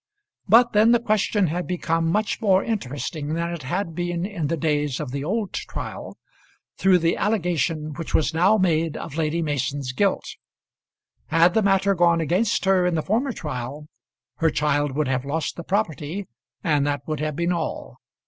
[0.49, 4.57] But then the question had become much more interesting than it had been in the
[4.57, 6.17] days of the old trial,
[6.75, 10.25] through the allegation which was now made of Lady Mason's guilt.
[11.27, 13.85] Had the matter gone against her in the former trial,
[14.37, 16.25] her child would have lost the property,
[16.63, 17.97] and that would have been all.